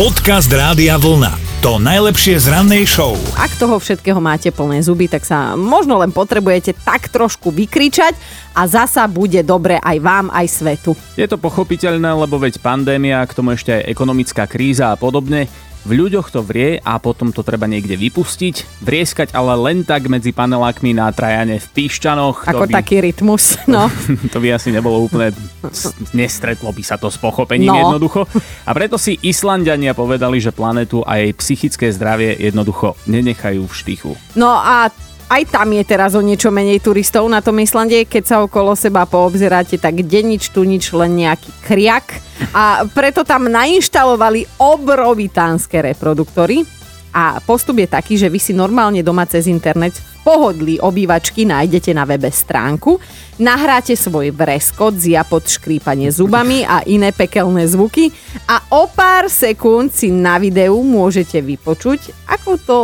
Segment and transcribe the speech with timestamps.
[0.00, 1.60] Podcast Rádia Vlna.
[1.60, 3.20] To najlepšie z rannej show.
[3.36, 8.16] Ak toho všetkého máte plné zuby, tak sa možno len potrebujete tak trošku vykričať
[8.56, 10.96] a zasa bude dobre aj vám, aj svetu.
[11.20, 15.96] Je to pochopiteľné, lebo veď pandémia, k tomu ešte aj ekonomická kríza a podobne, v
[15.96, 18.84] ľuďoch to vrie a potom to treba niekde vypustiť.
[18.84, 22.44] Vrieskať ale len tak medzi panelákmi na Trajane v Píšťanoch.
[22.46, 23.88] Ako by, taký rytmus, no.
[24.28, 25.32] to by asi nebolo úplne...
[26.12, 27.76] Nestretlo by sa to s pochopením No.
[27.76, 28.26] jednoducho.
[28.64, 34.10] A preto si Islandiania povedali, že planetu a jej psychické zdravie jednoducho nenechajú v štychu.
[34.34, 34.90] No a
[35.30, 38.02] aj tam je teraz o niečo menej turistov na tom Islande.
[38.02, 42.18] Keď sa okolo seba poobzeráte, tak kde nič, tu nič, len nejaký kriak.
[42.50, 46.66] A preto tam nainštalovali obrovitánske reproduktory.
[47.14, 51.90] A postup je taký, že vy si normálne doma cez internet v pohodlí obývačky nájdete
[51.90, 53.02] na webe stránku,
[53.42, 54.94] nahráte svoj vreskot,
[55.26, 58.14] pod škrípanie zubami a iné pekelné zvuky
[58.46, 62.78] a o pár sekúnd si na videu môžete vypočuť, ako to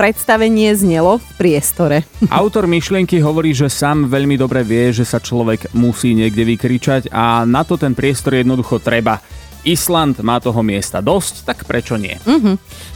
[0.00, 2.08] predstavenie znelo v priestore.
[2.32, 7.44] Autor myšlienky hovorí, že sám veľmi dobre vie, že sa človek musí niekde vykričať a
[7.44, 9.20] na to ten priestor jednoducho treba.
[9.60, 12.16] Island má toho miesta dosť, tak prečo nie?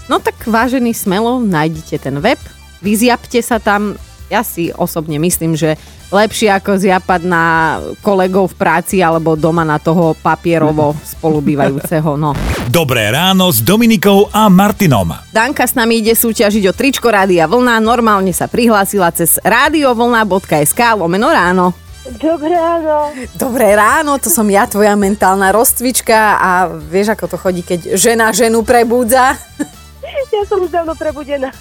[0.08, 2.40] No tak vážený smelo, nájdite ten web,
[2.80, 4.00] vyziapte sa tam.
[4.32, 5.76] Ja si osobne myslím, že
[6.08, 7.44] lepšie ako zjapať na
[8.00, 12.16] kolegov v práci alebo doma na toho papierovo spolubývajúceho.
[12.16, 12.32] No.
[12.70, 15.12] Dobré ráno s Dominikou a Martinom.
[15.34, 17.82] Danka s nami ide súťažiť o tričko Rádia Vlna.
[17.82, 21.84] Normálne sa prihlásila cez radiovlna.sk lomeno ráno.
[22.04, 23.16] Dobré ráno.
[23.32, 28.28] Dobré ráno, to som ja, tvoja mentálna rozcvička a vieš, ako to chodí, keď žena
[28.28, 29.40] ženu prebúdza.
[30.34, 31.54] Ja som už dávno prebudená.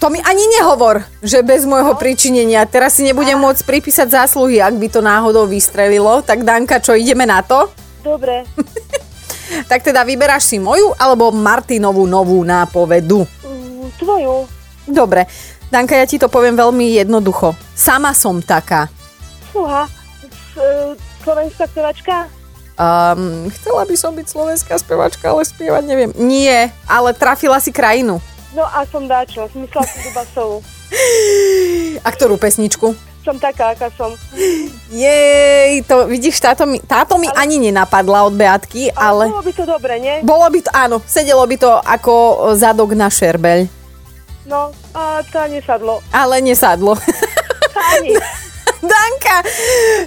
[0.00, 2.64] To mi ani nehovor, že bez môjho pričinenia.
[2.64, 6.24] Teraz si nebudem môcť pripísať zásluhy, ak by to náhodou vystrelilo.
[6.24, 7.68] Tak Danka, čo ideme na to?
[8.00, 8.42] Dobre.
[9.66, 13.26] Tak teda vyberáš si moju alebo Martinovú novú nápovedu.
[13.42, 14.46] Mm, Tvoju.
[14.86, 15.26] Dobre,
[15.74, 17.58] Danka, ja ti to poviem veľmi jednoducho.
[17.74, 18.86] Sama som taká.
[19.50, 19.90] Fúha.
[20.54, 20.94] E,
[21.26, 22.30] Slovenská spevačka?
[22.80, 26.10] Um, chcela by som byť slovenská spevačka, ale spievať neviem.
[26.16, 28.24] Nie, ale trafila si krajinu.
[28.56, 29.52] No a som dáčo.
[29.52, 30.56] Myslela som Dubasovú.
[32.06, 32.96] A ktorú pesničku?
[33.20, 34.16] Som taká, aká som.
[34.88, 39.28] Jej, to vidíš, táto mi, táto mi ani nenapadla od Beatky, ale...
[39.28, 40.14] Bolo by to dobre, nie?
[40.24, 42.14] Bolo by to, áno, sedelo by to ako
[42.56, 43.68] zadok na šerbeľ,
[44.48, 46.00] No, a tá nesadlo.
[46.10, 46.96] ale nesadlo.
[47.76, 48.16] Ani.
[49.30, 49.46] Danka,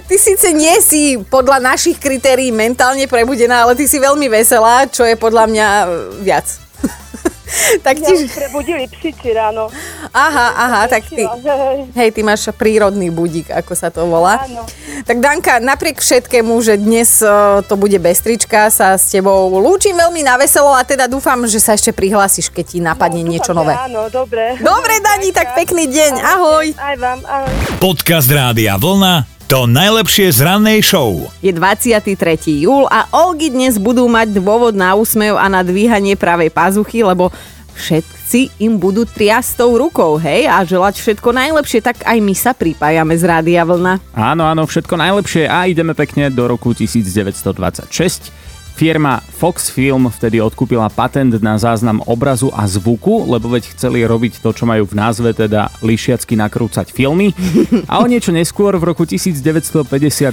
[0.04, 5.08] ty síce nie si podľa našich kritérií mentálne prebudená, ale ty si veľmi veselá, čo
[5.08, 5.68] je podľa mňa
[6.20, 6.63] viac.
[7.86, 8.26] tak Ja ti...
[8.28, 9.70] prebudili psici ráno.
[10.10, 11.24] Aha, aha, tak ty...
[11.98, 14.42] Hej, ty máš prírodný budík, ako sa to volá.
[14.44, 14.66] Áno.
[15.04, 17.28] Tak Danka, napriek všetkému, že dnes e,
[17.66, 21.60] to bude bez trička, sa s tebou lúčim veľmi na veselo a teda dúfam, že
[21.60, 23.74] sa ešte prihlásiš, keď ti napadne No, niečo dúfam, nové.
[23.74, 24.56] Áno, dobre.
[24.60, 26.66] Dobre, Dani, tak pekný deň, ahoj.
[26.78, 27.52] Aj vám, ahoj.
[27.82, 29.33] Podcast Rádia Vlna.
[29.44, 31.28] To najlepšie z rannej show.
[31.44, 32.16] Je 23.
[32.64, 37.28] júl a Olgy dnes budú mať dôvod na úsmev a na dvíhanie pravej pazuchy, lebo
[37.76, 42.56] všetci im budú triasť tou rukou, hej, a želať všetko najlepšie, tak aj my sa
[42.56, 44.16] pripájame z Rádia Vlna.
[44.16, 48.32] Áno, áno, všetko najlepšie a ideme pekne do roku 1926.
[48.74, 54.42] Firma Fox Film vtedy odkúpila patent na záznam obrazu a zvuku, lebo veď chceli robiť
[54.42, 57.30] to, čo majú v názve, teda lišiacky nakrúcať filmy.
[57.86, 59.86] A o niečo neskôr, v roku 1952,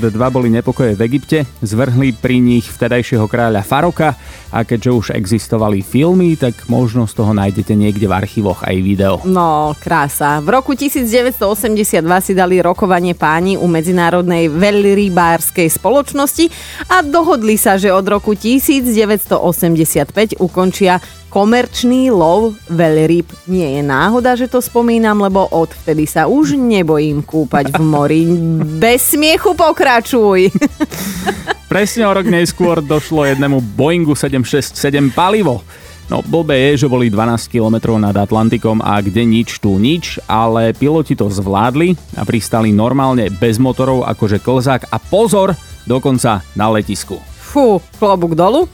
[0.10, 4.18] boli nepokoje v Egypte, zvrhli pri nich vtedajšieho kráľa Faroka
[4.52, 9.16] a keďže už existovali filmy, tak možno z toho nájdete niekde v archívoch aj video.
[9.24, 10.44] No, krása.
[10.44, 16.52] V roku 1982 si dali rokovanie páni u Medzinárodnej veľrybárskej spoločnosti
[16.92, 21.00] a dohodli sa, že od roku 1985 ukončia
[21.32, 23.24] komerčný lov veľryb.
[23.48, 28.28] Nie je náhoda, že to spomínam, lebo odvtedy sa už nebojím kúpať v mori.
[28.60, 30.52] Bez smiechu pokračuj.
[31.72, 34.76] Presne o rok neskôr došlo jednému Boeingu 767
[35.16, 35.64] palivo.
[36.12, 40.76] No blbé je, že boli 12 km nad Atlantikom a kde nič, tu nič, ale
[40.76, 45.56] piloti to zvládli a pristali normálne bez motorov akože klzák a pozor,
[45.88, 47.16] dokonca na letisku.
[47.40, 48.68] Fú, klobúk dolu.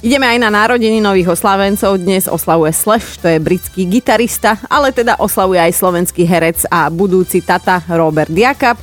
[0.00, 2.00] Ideme aj na narodení nových oslavencov.
[2.00, 7.44] Dnes oslavuje Slash, to je britský gitarista, ale teda oslavuje aj slovenský herec a budúci
[7.44, 8.80] tata Robert Jakab.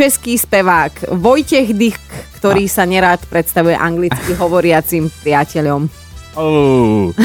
[0.00, 2.00] Český spevák Vojtech Dych,
[2.40, 5.92] ktorý sa nerád predstavuje anglicky hovoriacim priateľom.
[6.38, 7.10] Oh.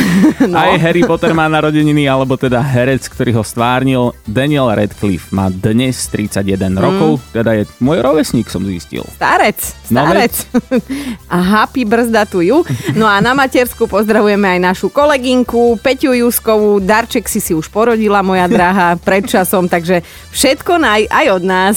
[0.45, 0.57] No.
[0.61, 6.05] Aj Harry Potter má narodeniny, alebo teda herec, ktorý ho stvárnil, Daniel Radcliffe má dnes
[6.11, 6.77] 31 mm.
[6.77, 9.01] rokov, teda je môj rovesník, som zistil.
[9.15, 9.57] Starec,
[9.89, 10.33] No starec.
[11.33, 12.65] a happy brzda tu ju.
[12.97, 16.81] No a na matersku pozdravujeme aj našu kolegynku Peťu Juskovú.
[16.81, 20.01] Darček si si už porodila, moja drahá, pred časom, takže
[20.33, 21.75] všetko naj aj od nás.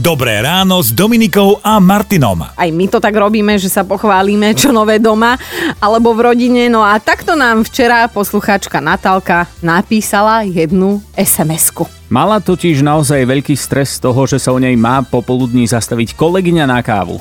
[0.00, 2.40] Dobré ráno s Dominikou a Martinom.
[2.56, 5.36] Aj my to tak robíme, že sa pochválime, čo nové doma
[5.76, 6.69] alebo v rodine.
[6.70, 11.90] No a takto nám včera poslucháčka Natálka napísala jednu SMS-ku.
[12.06, 16.70] Mala totiž naozaj veľký stres z toho, že sa o nej má popoludní zastaviť kolegyňa
[16.70, 17.18] na kávu.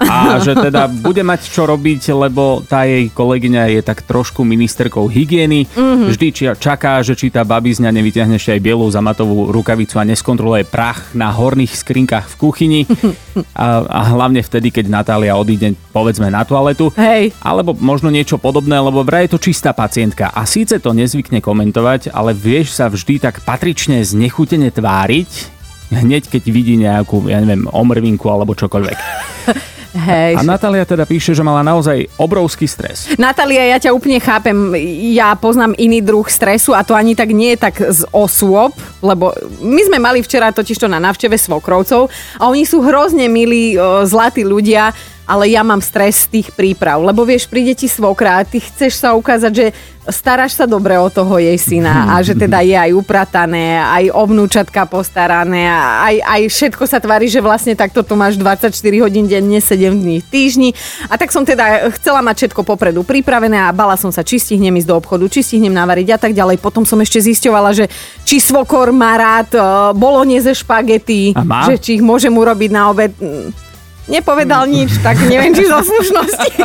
[0.00, 5.04] A že teda bude mať čo robiť, lebo tá jej kolegyňa je tak trošku ministerkou
[5.12, 5.68] hygieny.
[5.68, 6.08] Mm-hmm.
[6.08, 6.26] Vždy
[6.56, 11.28] čaká, že či tá babizňa nevyťahne ešte aj bielú zamatovú rukavicu a neskontroluje prach na
[11.28, 12.80] horných skrinkách v kuchyni.
[13.52, 16.88] A, a hlavne vtedy, keď Natália odíde povedzme na toaletu.
[16.96, 17.36] Hej.
[17.44, 20.32] Alebo možno niečo podobné, lebo vraj je to čistá pacientka.
[20.32, 25.30] A síce to nezvykne komentovať, ale vieš sa vždy tak patrične znechutene tváriť,
[25.92, 28.98] hneď keď vidí nejakú, ja neviem, omrvinku alebo čokoľvek.
[29.90, 30.38] Hej.
[30.38, 33.10] A Natália teda píše, že mala naozaj obrovský stres.
[33.18, 34.54] Natália, ja ťa úplne chápem.
[35.10, 38.70] Ja poznám iný druh stresu a to ani tak nie je tak z osôb,
[39.02, 42.06] lebo my sme mali včera totižto na návšteve svokrovcov
[42.38, 43.74] a oni sú hrozne milí,
[44.06, 44.94] zlatí ľudia,
[45.30, 48.98] ale ja mám stres z tých príprav, lebo vieš, príde ti svokra a ty chceš
[48.98, 49.66] sa ukázať, že
[50.10, 54.22] staráš sa dobre o toho jej syna a že teda je aj upratané, aj o
[54.26, 58.74] vnúčatka postarané, a aj, aj všetko sa tvári, že vlastne takto tu máš 24
[59.04, 60.70] hodín denne, 7 dní v týždni.
[61.06, 64.74] A tak som teda chcela mať všetko popredu pripravené a bala som sa, či stihnem
[64.82, 66.58] ísť do obchodu, či stihnem navariť a tak ďalej.
[66.58, 67.86] Potom som ešte zisťovala, že
[68.26, 71.36] či svokor má rád uh, bolognese špagety,
[71.70, 73.14] že či ich môžem urobiť na obed.
[74.10, 76.50] Mm, Nepovedal nič, tak neviem, či zo slušnosti.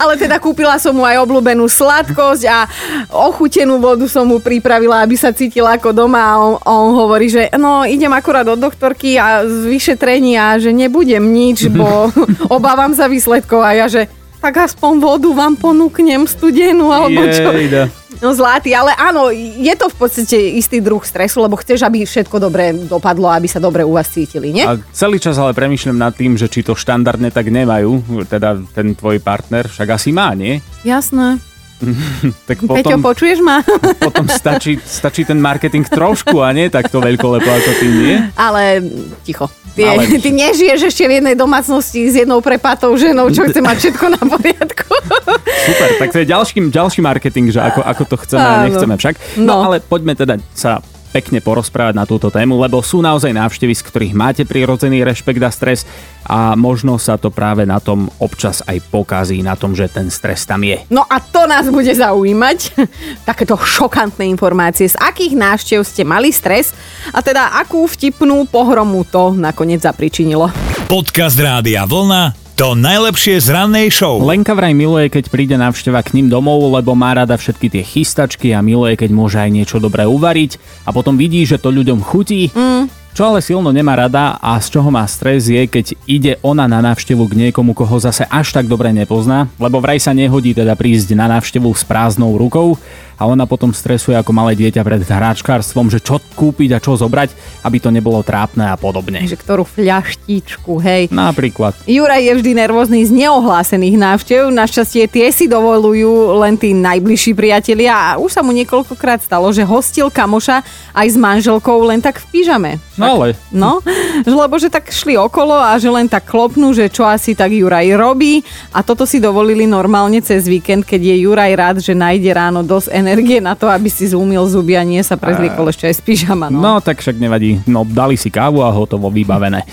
[0.00, 2.68] Ale teda kúpila som mu aj obľúbenú sladkosť a
[3.08, 7.48] ochutenú vodu som mu pripravila, aby sa cítila ako doma a on, on hovorí, že
[7.56, 12.12] no idem akurát do doktorky a z vyšetrenia, že nebudem nič, bo
[12.56, 17.52] obávam sa výsledkov a ja, že tak aspoň vodu vám ponúknem studenú alebo čo.
[17.52, 17.99] Jejda.
[18.20, 22.36] No zlatý, ale áno, je to v podstate istý druh stresu, lebo chceš, aby všetko
[22.36, 24.60] dobre dopadlo, aby sa dobre u vás cítili, nie?
[24.60, 28.92] A celý čas ale premyšľam nad tým, že či to štandardne tak nemajú, teda ten
[28.92, 30.60] tvoj partner, však asi má, nie?
[30.84, 31.40] Jasné.
[32.48, 33.64] Tak Peťo, potom, počuješ ma?
[34.06, 38.16] potom stačí, stačí ten marketing trošku a nie takto veľkolepo ako ty, nie?
[38.36, 38.84] Ale
[39.24, 39.48] ticho.
[39.70, 43.76] Ty, Ale- ty nežiješ ešte v jednej domácnosti s jednou prepatou ženou, čo chce mať
[43.78, 44.86] všetko na poriadku.
[45.66, 49.14] Super, tak to je ďalší, ďalší marketing, že ako, ako to chceme a nechceme však.
[49.38, 49.54] No, No.
[49.64, 50.78] ale poďme teda sa
[51.10, 55.50] pekne porozprávať na túto tému, lebo sú naozaj návštevy, z ktorých máte prirodzený rešpekt a
[55.50, 55.82] stres
[56.24, 60.46] a možno sa to práve na tom občas aj pokazí, na tom, že ten stres
[60.46, 60.86] tam je.
[60.88, 62.58] No a to nás bude zaujímať.
[63.28, 64.86] Takéto šokantné informácie.
[64.86, 66.72] Z akých návštev ste mali stres
[67.10, 70.48] a teda akú vtipnú pohromu to nakoniec zapričinilo.
[70.86, 74.20] Podcast Rádia Vlna to najlepšie z rannej show.
[74.20, 78.52] Lenka vraj miluje, keď príde návšteva k ním domov, lebo má rada všetky tie chystačky
[78.52, 82.52] a miluje, keď môže aj niečo dobré uvariť a potom vidí, že to ľuďom chutí.
[82.52, 82.92] Mm.
[83.16, 86.84] Čo ale silno nemá rada a z čoho má stres je, keď ide ona na
[86.84, 91.16] návštevu k niekomu, koho zase až tak dobre nepozná, lebo vraj sa nehodí teda prísť
[91.16, 92.76] na návštevu s prázdnou rukou
[93.20, 97.60] a ona potom stresuje ako malé dieťa pred hráčkárstvom, že čo kúpiť a čo zobrať,
[97.68, 99.20] aby to nebolo trápne a podobne.
[99.28, 101.12] Že ktorú fľaštičku, hej.
[101.12, 101.76] Napríklad.
[101.84, 104.48] Juraj je vždy nervózny z neohlásených návštev.
[104.48, 109.68] Našťastie tie si dovolujú len tí najbližší priatelia a už sa mu niekoľkokrát stalo, že
[109.68, 110.64] hostil kamoša
[110.96, 112.80] aj s manželkou len tak v pyžame.
[112.96, 113.84] No ale No,
[114.24, 117.52] že lebo že tak šli okolo a že len tak klopnú, že čo asi tak
[117.52, 118.40] Juraj robí
[118.72, 122.88] a toto si dovolili normálne cez víkend, keď je Juraj rád, že nájde ráno dosť
[122.94, 123.09] energie
[123.42, 126.46] na to, aby si zúmil zuby a nie sa prezliekol ešte aj z pyžama.
[126.52, 126.58] No.
[126.60, 127.62] No, tak však nevadí.
[127.66, 129.66] No, dali si kávu a hotovo vybavené.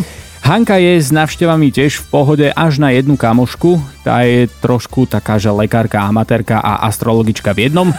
[0.48, 3.84] Hanka je s návštevami tiež v pohode až na jednu kamošku.
[4.08, 7.92] Tá je trošku taká, že lekárka, amatérka a astrologička v jednom.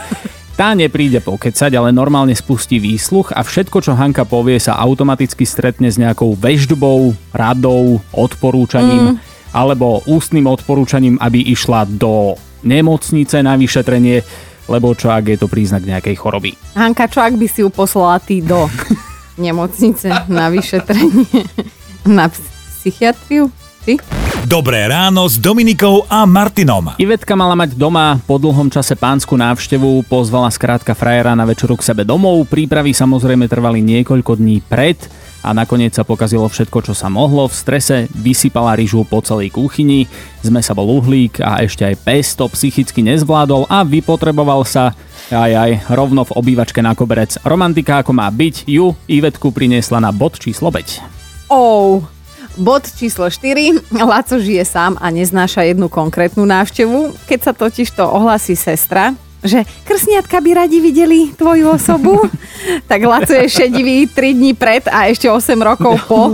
[0.57, 5.87] Tá nepríde pokecať, ale normálne spustí výsluch a všetko, čo Hanka povie, sa automaticky stretne
[5.87, 9.15] s nejakou veždbou, radou, odporúčaním mm.
[9.55, 14.25] alebo ústnym odporúčaním, aby išla do nemocnice na vyšetrenie,
[14.69, 16.53] lebo čo ak je to príznak nejakej choroby.
[16.77, 18.69] Hanka, čo ak by si ju poslala ty do
[19.43, 21.25] nemocnice na vyšetrenie,
[22.05, 23.49] na psychiatriu?
[23.79, 23.95] Ty?
[24.43, 26.99] Dobré ráno s Dominikou a Martinom.
[26.99, 31.87] Ivetka mala mať doma po dlhom čase pánsku návštevu, pozvala skrátka frajera na večeru k
[31.87, 32.43] sebe domov.
[32.51, 34.99] Prípravy samozrejme trvali niekoľko dní pred
[35.43, 37.47] a nakoniec sa pokazilo všetko, čo sa mohlo.
[37.47, 40.05] V strese vysypala ryžu po celej kuchyni,
[40.43, 44.91] sme sa bol uhlík a ešte aj pes to psychicky nezvládol a vypotreboval sa
[45.29, 47.37] aj aj rovno v obývačke na koberec.
[47.45, 51.51] Romantika ako má byť, ju Ivetku priniesla na bod číslo 5.
[51.53, 52.03] Oh,
[52.59, 53.95] Bod číslo 4.
[54.03, 57.15] Laco žije sám a neznáša jednu konkrétnu návštevu.
[57.29, 62.27] Keď sa totiž to ohlasí sestra, že krsniatka by radi videli tvoju osobu,
[62.89, 66.27] tak Laco je šedivý 3 dní pred a ešte 8 rokov po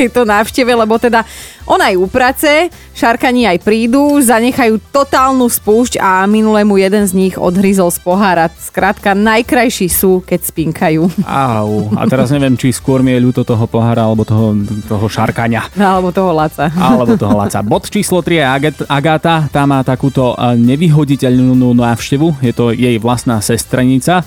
[0.00, 1.28] tejto návšteve, lebo teda
[1.68, 2.52] ona aj uprace,
[2.96, 8.48] šarkani aj prídu, zanechajú totálnu spúšť a minulému jeden z nich odhryzol z pohára.
[8.48, 11.02] Skrátka, najkrajší sú, keď spinkajú.
[11.28, 14.56] Au, a teraz neviem, či skôr mi je ľúto toho pohára, alebo toho,
[14.88, 15.68] toho šarkania.
[15.76, 16.72] Alebo toho Laca.
[16.74, 17.60] Alebo toho Laca.
[17.70, 18.44] Bod číslo 3 je
[18.88, 24.24] Agáta, tá má takúto nevyhoditeľnú návštevu, je to jej vlastná sestrenica.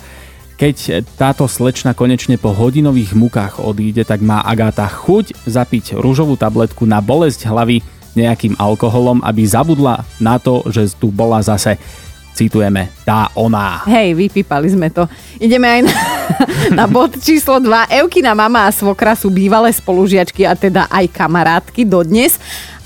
[0.54, 6.86] Keď táto slečna konečne po hodinových mukách odíde, tak má Agáta chuť zapiť rúžovú tabletku
[6.86, 7.82] na bolesť hlavy
[8.14, 11.82] nejakým alkoholom, aby zabudla na to, že tu bola zase
[12.34, 13.86] citujeme, tá ona.
[13.86, 15.06] Hej, vypípali sme to.
[15.38, 15.94] Ideme aj na,
[16.82, 17.94] na bod číslo 2.
[18.02, 22.42] Eukina mama a svokra sú bývalé spolužiačky a teda aj kamarátky dodnes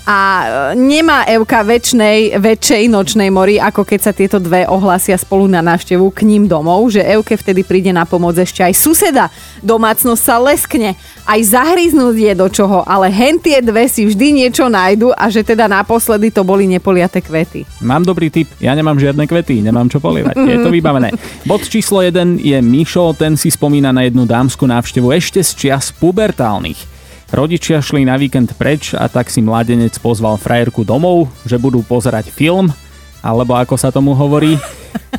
[0.08, 5.44] a e, nemá Evka väčšnej, väčšej nočnej mori, ako keď sa tieto dve ohlasia spolu
[5.52, 9.28] na návštevu k ním domov, že Evke vtedy príde na pomoc ešte aj suseda.
[9.60, 10.96] Domácnosť sa leskne,
[11.28, 15.44] aj zahryznúť je do čoho, ale hen tie dve si vždy niečo nájdu a že
[15.44, 17.68] teda naposledy to boli nepoliate kvety.
[17.84, 21.12] Mám dobrý tip, ja nemám žiadne kvety, nemám čo polievať, je to vybavené.
[21.44, 25.92] Bod číslo 1 je Mišo, ten si spomína na jednu dámsku návštevu ešte z čias
[25.92, 26.97] pubertálnych.
[27.28, 32.32] Rodičia šli na víkend preč a tak si mladenec pozval frajerku domov, že budú pozerať
[32.32, 32.72] film,
[33.22, 34.58] alebo ako sa tomu hovorí.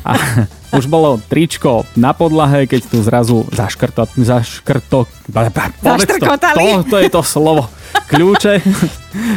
[0.06, 0.44] A
[0.78, 7.22] už bolo tričko na podlahe, keď tu zrazu zaškrto, zaškrto, to, to, to je to
[7.26, 7.66] slovo
[8.10, 8.54] kľúče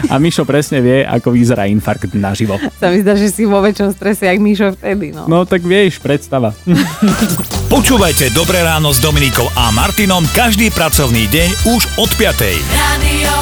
[0.09, 2.57] a Mišo presne vie, ako vyzerá infarkt naživo.
[2.77, 5.13] Sa mi zdá, že si vo väčšom strese, jak Mišo vtedy.
[5.13, 6.53] No, no tak vieš, predstava.
[7.73, 12.37] Počúvajte Dobré ráno s Dominikou a Martinom každý pracovný deň už od 5.
[12.73, 13.33] Radio